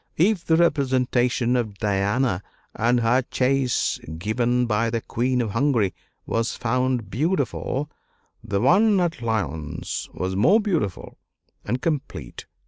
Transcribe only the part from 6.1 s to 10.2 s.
was found beautiful, the one at Lyons